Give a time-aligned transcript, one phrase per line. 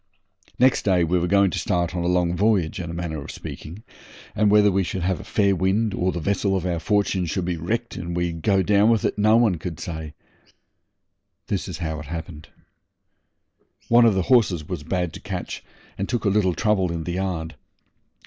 [0.57, 3.29] Next day we were going to start on a long voyage, in a manner of
[3.29, 3.83] speaking,
[4.35, 7.45] and whether we should have a fair wind or the vessel of our fortune would
[7.45, 10.15] be wrecked and we go down with it no one could say.
[11.49, 12.49] This is how it happened.
[13.89, 15.63] One of the horses was bad to catch,
[15.99, 17.53] and took a little trouble in the yard.